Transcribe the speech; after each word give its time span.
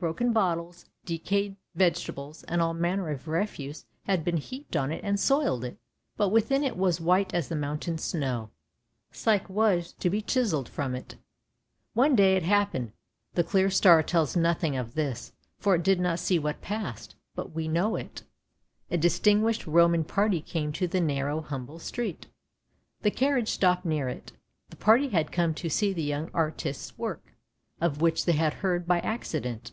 Broken 0.00 0.32
bottles, 0.32 0.84
decayed 1.04 1.56
vegetables, 1.74 2.44
and 2.44 2.62
all 2.62 2.72
manner 2.72 3.10
of 3.10 3.26
refuse, 3.26 3.84
had 4.04 4.22
been 4.22 4.36
heaped 4.36 4.76
on 4.76 4.92
it 4.92 5.02
and 5.02 5.18
soiled 5.18 5.64
it, 5.64 5.76
but 6.16 6.28
within 6.28 6.62
it 6.62 6.76
was 6.76 7.00
white 7.00 7.34
as 7.34 7.48
the 7.48 7.56
mountain 7.56 7.98
snow. 7.98 8.50
Psyche 9.10 9.52
was 9.52 9.92
to 9.94 10.08
be 10.08 10.22
chiselled 10.22 10.68
from 10.68 10.94
it. 10.94 11.16
One 11.94 12.14
day 12.14 12.36
it 12.36 12.44
happened 12.44 12.92
(the 13.34 13.42
clear 13.42 13.70
star 13.70 14.04
tells 14.04 14.36
nothing 14.36 14.76
of 14.76 14.94
this, 14.94 15.32
for 15.58 15.74
it 15.74 15.82
did 15.82 15.98
not 15.98 16.20
see 16.20 16.38
what 16.38 16.60
passed, 16.60 17.16
but 17.34 17.50
we 17.50 17.66
know 17.66 17.96
it), 17.96 18.22
a 18.92 18.96
distinguished 18.96 19.66
Roman 19.66 20.04
party 20.04 20.40
came 20.40 20.70
to 20.74 20.86
the 20.86 21.00
narrow 21.00 21.40
humble 21.40 21.80
street. 21.80 22.28
The 23.02 23.10
carriage 23.10 23.48
stopped 23.48 23.84
near 23.84 24.08
it. 24.08 24.30
The 24.70 24.76
party 24.76 25.08
had 25.08 25.32
come 25.32 25.54
to 25.54 25.68
see 25.68 25.92
the 25.92 26.04
young 26.04 26.30
artist's 26.32 26.96
work, 26.96 27.32
of 27.80 28.00
which 28.00 28.26
they 28.26 28.32
had 28.34 28.54
heard 28.54 28.86
by 28.86 29.00
accident. 29.00 29.72